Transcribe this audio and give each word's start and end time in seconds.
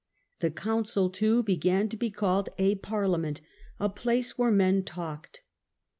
The 0.39 0.49
council, 0.49 1.11
too, 1.11 1.43
began 1.43 1.87
to 1.89 1.95
be 1.95 2.09
called 2.09 2.49
a 2.57 2.73
Parliament, 2.73 3.39
* 3.63 3.79
a 3.79 3.87
place 3.87 4.35
where 4.35 4.49
men 4.49 4.81
talked 4.81 5.43